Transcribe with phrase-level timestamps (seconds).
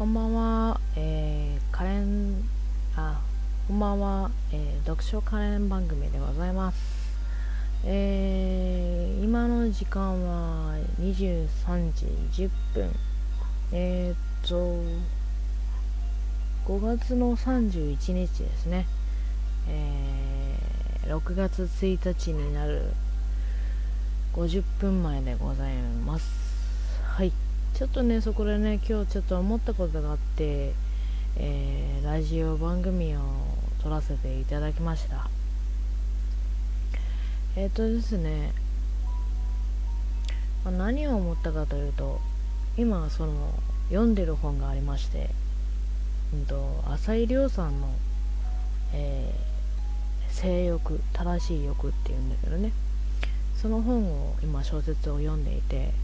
[0.00, 2.42] こんばんは、えー、カレン、
[2.96, 3.20] あ、
[3.68, 6.78] こんばんは、えー、読書カレン番組でございます。
[7.84, 11.92] えー、今の時間は23
[12.32, 12.90] 時10分。
[13.72, 14.56] えー、っと、
[16.66, 18.86] 5月の31日ですね。
[19.68, 22.84] えー、6月1日になる
[24.32, 25.74] 50分前でござい
[26.06, 26.24] ます。
[27.04, 27.49] はい。
[27.80, 30.74] ちょっとね、そこでね、今日ちょっと思ったことがあって、
[31.38, 33.20] えー、ラジオ番組を
[33.82, 35.30] 撮らせていただきました。
[37.56, 38.52] えっ、ー、とですね、
[40.62, 42.20] まあ、何を思ったかというと、
[42.76, 43.54] 今、その、
[43.88, 45.30] 読んでる本がありまして、
[46.34, 47.88] うんと、浅井亮さんの、
[48.92, 52.72] えー、性欲、正しい欲っていうんだけどね、
[53.56, 55.94] その本を今小説を読んでいて、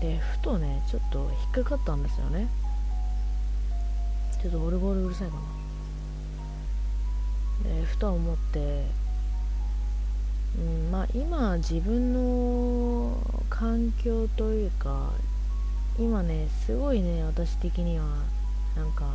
[0.00, 2.48] でふとねちょっと引っかかったんですよね。
[4.42, 5.40] ちょっとオルゴールうるさいかな。
[7.62, 8.84] でふと思って
[10.58, 13.16] うんまあ今自分の
[13.48, 15.10] 環境というか
[15.98, 18.04] 今ねすごいね私的には
[18.76, 19.14] なんか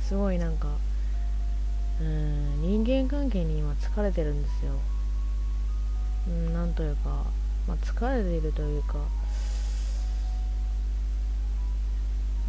[0.00, 0.68] すごいなんか
[2.00, 4.72] うん人間関係に今疲れてるんですよ。
[6.28, 7.24] うんなんというか、
[7.68, 8.94] まあ、疲れているというか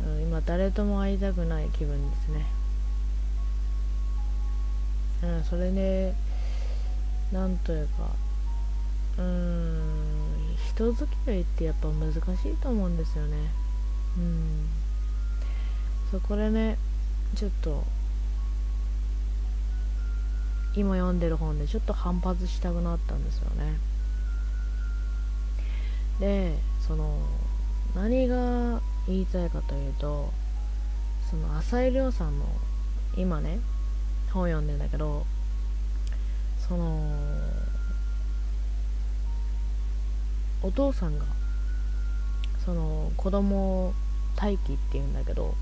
[0.05, 2.45] うん、今誰とも会いたくない気分ですね。
[5.23, 6.13] うんそれで
[7.31, 8.09] なんというか
[9.17, 12.17] うん人付き合いってやっぱ難し
[12.49, 13.37] いと思うんですよね。
[14.17, 14.67] うん。
[16.11, 16.77] そこでね
[17.35, 17.83] ちょっと
[20.75, 23.77] 今読んでる本でちょっと反発したくなったんですよね。
[26.19, 27.17] でその
[27.95, 30.31] 何が言いたいかというと
[31.29, 32.45] その浅井亮さんの
[33.17, 33.59] 今ね
[34.31, 35.25] 本読んでんだけど
[36.67, 37.01] その
[40.61, 41.25] お父さんが
[42.65, 43.93] その子供
[44.35, 45.53] 大輝っていうんだけど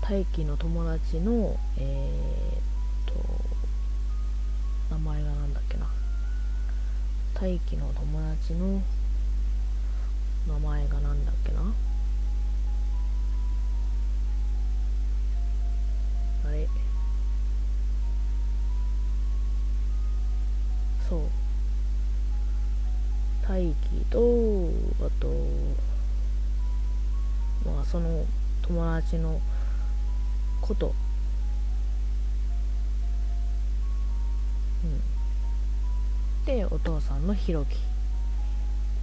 [0.00, 5.86] 大輝の友達のえー、っと名前がなんだっけな。
[7.34, 8.82] 大輝の友達の
[10.48, 11.72] 名前がなんだっけな。
[16.48, 16.66] あれ
[21.08, 21.20] そう。
[23.46, 23.74] 大輝
[24.10, 24.18] と
[25.06, 25.28] あと
[27.64, 28.24] まあその
[28.62, 29.40] 友達の
[30.60, 30.94] こと。
[34.84, 35.00] うん。
[36.44, 37.76] でお父さんのひろき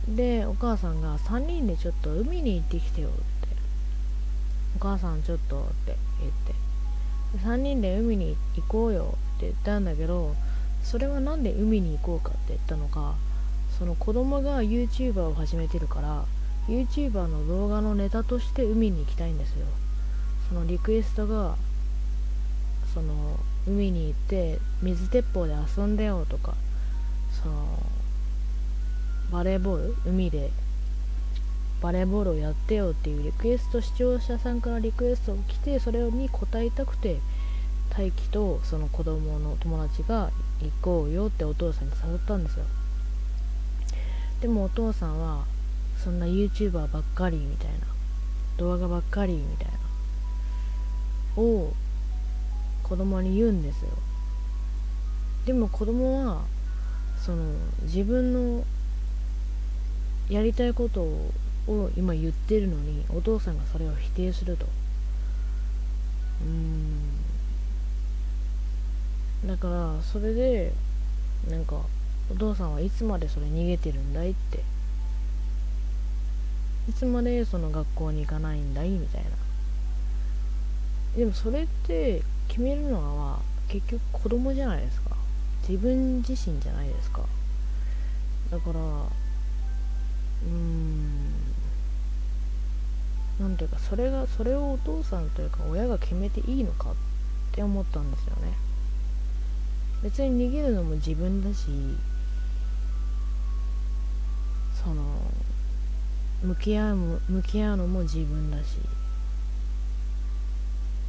[0.07, 3.17] でお母さんが3人でちょっと海に行ってきてよって。
[4.75, 6.53] お母さんちょっとって言って。
[7.37, 10.35] 3人で海に行こうよって言ったんだけど
[10.83, 13.15] それは何で海に行こうかって言ったのか
[13.77, 16.25] その子供が YouTuber を始めてるから
[16.67, 19.65] YouTuber の動画のネタとして海に行きたいんですよ。
[20.49, 21.55] そのリクエストが
[22.93, 26.53] その海に行って水鉄砲で遊んでよとか
[27.43, 27.83] その
[29.31, 30.51] バレーボール海で
[31.85, 37.19] バレーボールをやってよっていうリクエスト視聴者さんからリクエストが来てそれに応えたくて
[37.91, 40.31] 大輝とその子供の友達が
[40.61, 42.65] 行こうよってお父さんに誘ったんですよ。
[44.41, 45.45] でもお父さんは
[46.03, 47.75] そんな YouTuber ばっかりみたいな。
[48.57, 49.67] 動画ばっかりみたい
[51.37, 51.43] な。
[51.43, 51.71] を
[52.81, 53.91] 子供に言うんですよ。
[55.45, 56.41] でも子供は
[57.23, 57.43] その
[57.83, 58.65] 自分の
[60.31, 61.31] やりたいことを
[61.67, 64.65] を今言ってるのにお父さんがそれを否定すると。
[66.41, 66.45] う
[69.47, 69.47] ん。
[69.47, 70.73] だからそれで
[71.49, 71.81] なんか
[72.31, 74.63] お父さんはいつまでそれ逃げてるんだいって。
[76.87, 79.29] いつまでその学校に行かないんだいみたいな。
[81.17, 85.15] でもそれって決めるのは結局子供じゃないですか。
[85.67, 87.23] 自分自身じゃないですか。
[88.51, 91.44] だからうーん。
[93.39, 96.93] なんていうかそれがそれをお父さんというか親が決めていいのかっ
[97.51, 98.53] て思ったんですよね。
[100.03, 101.65] 別に逃げるのも自分だし
[104.83, 105.03] その
[106.43, 106.95] 向き合う
[107.27, 108.77] 向き合うのも自分だし。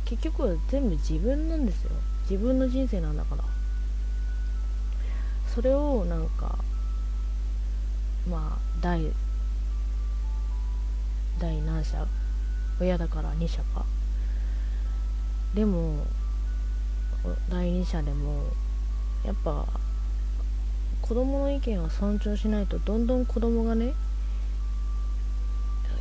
[0.06, 1.90] 結局は全部自分なんですよ。
[2.30, 3.42] 自分の人生なんだから。
[5.52, 6.58] それをなんか
[8.30, 9.10] まあ第
[11.40, 12.15] 第何者？
[12.80, 13.84] 親だから2社か。
[15.54, 16.04] でも
[17.48, 18.44] 第二者でも
[19.24, 19.66] やっぱ
[21.00, 23.94] 子供の意見を尊重しないとどんどん子供がね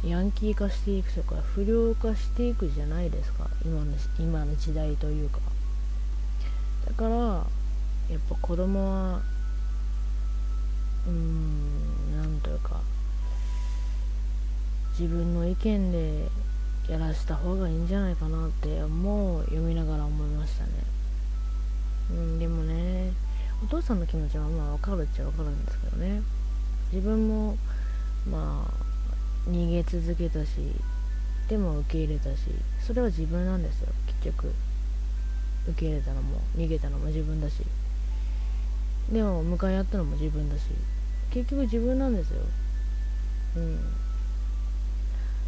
[0.03, 3.47] ヤンキー化していくとか不良化していくじゃないですか。
[3.63, 5.39] 今の今の時代というか。
[6.85, 7.43] だからや
[8.17, 9.21] っぱ子供は
[11.07, 12.81] うーんなんというか
[14.99, 16.29] 自分の意見で
[16.89, 20.71] やらせた方がいいんじゃないかなってもう読みながら思いましたね。
[22.11, 23.11] うんでもね
[23.63, 26.21] お父さんの気持ちはまあ分かるっちゃ分かるんですけどね。
[26.91, 27.57] 自分も
[28.29, 30.49] まあ逃げ続けたし
[31.49, 32.43] でも受け入れたし
[32.85, 33.87] それは自分なんですよ。
[34.21, 34.53] 結局。
[35.67, 37.63] 受け入れたのも逃げたのも自分だし。
[39.11, 40.61] でも向かい合ったのも自分だし。
[41.31, 42.41] 結局自分なんですよ。
[43.57, 43.79] うん。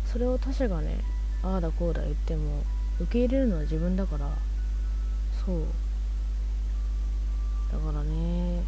[0.06, 0.98] それを他者がね
[1.54, 2.64] ああだこうだ言っても
[3.00, 4.30] 受け入れるのは自分だから。
[5.46, 5.66] そう。
[7.72, 8.60] だからね。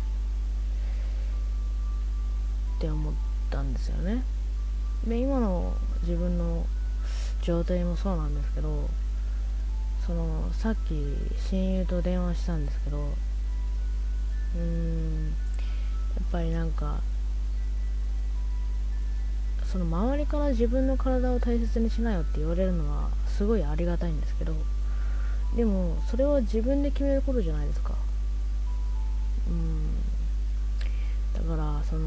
[2.78, 3.14] って思っ
[3.50, 4.24] たんですよね。
[5.06, 6.66] で今の自分の
[7.42, 8.90] 状態もそうなんですけど
[10.06, 11.16] そのさっき
[11.50, 15.32] 親友と電話したんですけどうーんや
[16.22, 17.00] っぱりなんか
[19.72, 24.54] その周りから自分の体を大切にしなよって言われるのはすごいありがたいんですけど
[25.56, 27.94] でもそれは自分で決めることじゃないですか。
[29.48, 29.96] うん。
[31.34, 32.02] だからその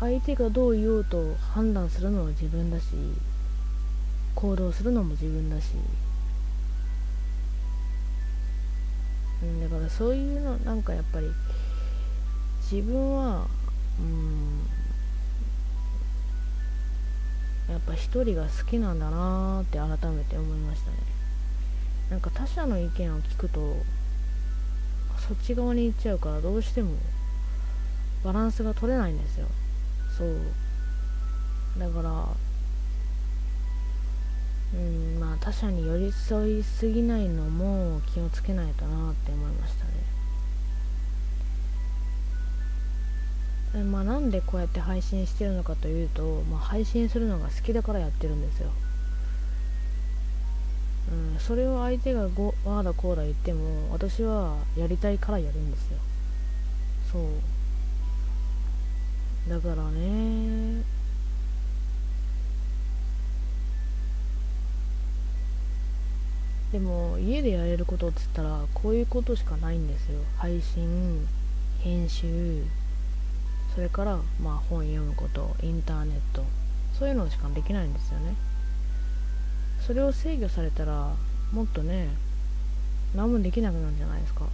[0.00, 2.84] 相手がどう言おうと判断するのは自分だし
[4.34, 5.68] 行動するのも自分だし、
[9.62, 11.30] だからそういうのなんかやっぱり
[12.70, 13.46] 自分は
[14.00, 14.66] うん
[17.68, 20.96] やっぱ一人が好きなんだなーって改めて思いましたね。
[22.10, 23.76] なんか他者の意見を聞くと
[25.28, 26.92] そっち側に行っちゃうからどうしても
[28.24, 29.46] バランスが取れないんですよ。
[30.16, 30.40] そう。
[31.78, 32.26] だから
[34.74, 39.95] うんまあ他者に寄り添いすぎないのも気をつけないとなって思いましたね。
[43.84, 48.70] まあなんでこうやって配信してるのかというと、まあ、配信するのが好きだからやってるんですよ。
[51.12, 55.98] うん、それを相手がごわーだこうだ言っても私はやりたいからやるんですよ。
[57.12, 57.22] そう。
[59.50, 60.82] だからね
[66.72, 70.20] でも家でやれることっつったらこういうことしかないんですよ。
[70.36, 71.26] 配信
[71.80, 72.64] 編集。
[73.76, 76.42] それからまあ本読むことインターネット
[76.98, 78.34] そういうのしかできないんですよね。
[79.86, 81.12] それを制御されたら
[81.52, 82.08] もっとね
[83.14, 84.46] 何もできなくなるんじゃないですか。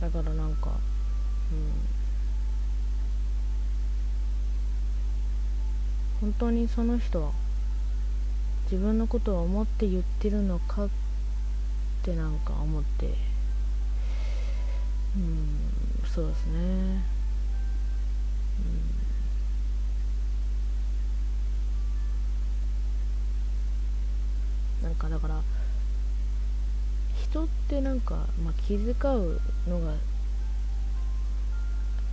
[0.00, 0.70] だからなんか
[1.52, 1.98] うん。
[6.22, 7.32] 本当にその人は
[8.72, 10.88] 自分のことを思って言ってるのかっ
[12.02, 13.12] てなんか思って
[15.14, 15.97] うん。
[16.14, 16.58] そうですね。
[24.80, 24.84] うん。
[24.84, 25.40] なんかだから
[27.22, 29.92] 人ってなんか、まあ、気遣うのが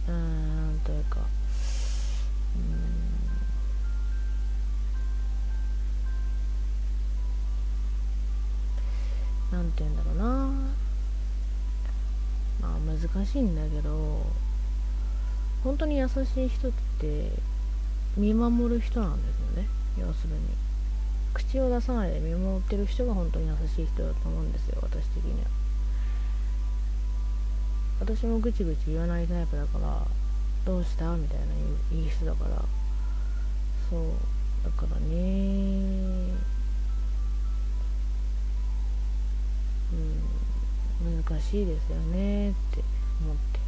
[0.08, 1.20] うーんというか
[9.52, 9.58] うん。
[9.58, 10.45] なんて言うんだろうな。
[12.66, 14.26] まあ難しいんだけど
[15.64, 17.32] 本当に優しい人って
[18.18, 19.68] 見守る人なんですよね。
[20.00, 20.66] 要するに。
[21.36, 25.48] 口を出さないで見守ってる人が本当に優しい人だと思うんですよ私的には。
[28.00, 30.02] 私もぐちぐち言わないタイプだから
[30.66, 31.46] どうしたみたいな
[31.92, 32.62] いい人だから。
[33.90, 34.02] そう。
[34.64, 36.55] だからね
[41.28, 42.84] 難しいですよねって
[43.22, 43.60] 思って。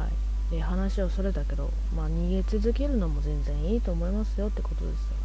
[0.00, 0.10] はい。
[0.50, 5.16] で話はそれだけどまあ逃げ続けるのも全然いいと思いますよってことですよ。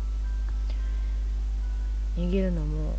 [2.18, 2.96] 逃げるのも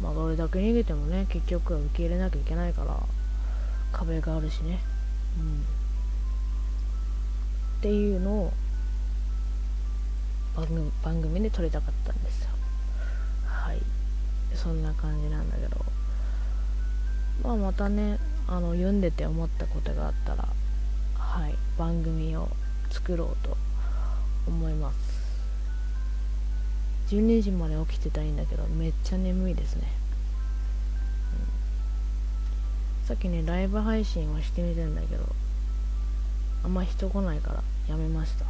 [0.00, 2.98] まあどれだけ逃げてもね結局は受け入れなきゃいけないから
[3.92, 4.80] 壁があるしね。
[5.38, 5.64] うん。
[7.78, 8.52] っていうのを
[10.56, 12.50] 番組番組で撮りたかったんですよ。
[13.46, 13.78] はい。
[14.54, 15.84] そんな感じなんだけど。
[17.42, 20.48] まあまたねあの読んでて思ったことがあったら
[21.16, 22.48] はい番組を
[22.90, 23.56] 作ろうと
[24.46, 25.24] 思います。
[27.08, 29.82] 12時まで起きてたらいいんだけどめっちゃ眠いですね、
[33.02, 35.24] うん、さっきねライブ配信はしてみたんだけど
[36.64, 38.46] あんま人来ないからやめました。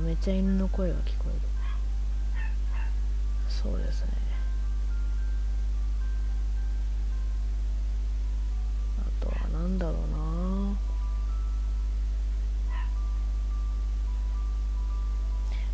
[0.00, 1.53] めっちゃ犬の声が聞こえる。
[3.64, 4.08] そうですね。
[9.00, 10.76] あとは何だろうな。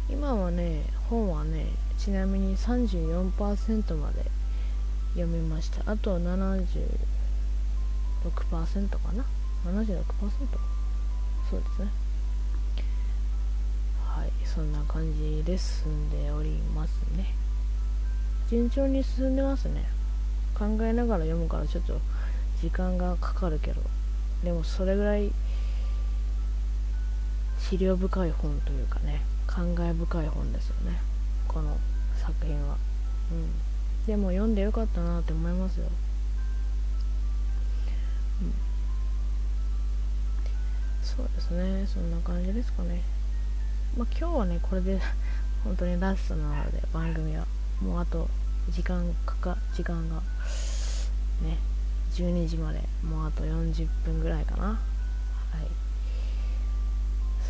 [0.08, 1.66] 今はね本はね
[1.98, 4.24] ちなみに34%まで
[5.14, 6.86] 読みましたあと76%
[8.90, 9.24] かな
[9.64, 10.04] ？76%
[11.50, 11.88] そうですね。
[14.06, 17.34] はいそんな感じで進んでおりますね。
[18.50, 19.84] 順調に進んでますね。
[20.54, 22.00] 考えながら読むからちょっと
[22.60, 23.80] 時間がかかるけど。
[24.42, 25.30] でもそれぐらい
[27.60, 30.98] 資料深い本というかね感慨深い本ですよね。
[31.46, 31.76] この
[32.16, 32.76] 作品は。
[33.30, 33.50] うん。
[34.06, 35.86] でも読んでよかったなって思いますよ。
[38.42, 38.52] うん。
[41.04, 41.86] そうですね。
[41.86, 43.02] そんな感じですかね。
[43.96, 44.98] まあ今日はねこれで
[45.62, 47.46] 本当にラストなので番組は。
[47.80, 48.28] もうあと
[48.68, 50.16] 時間かか時間が。
[51.42, 51.58] ね
[52.12, 54.66] 12時までもうあと40分ぐらいかな。
[54.66, 54.78] はい。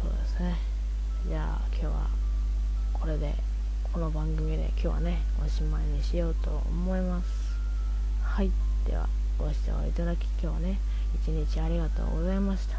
[0.01, 0.57] そうですね。
[1.27, 2.07] じゃあ今日は
[2.93, 3.35] これで
[3.93, 7.27] この番組で今日はねおしまいにしようと思います。
[8.23, 8.51] はい。
[8.87, 10.79] ではご視聴いただき今日はね
[11.15, 12.77] 一日ありがとうございました。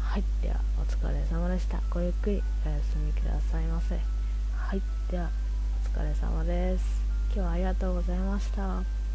[0.00, 0.24] はい。
[0.42, 1.80] ではお疲れ様でした。
[1.90, 3.96] ごゆっくりお休みくださいませ。
[4.56, 4.82] はい。
[5.10, 5.30] では
[5.94, 7.05] お疲れ様です。
[7.34, 9.05] 今日はありがとうございました。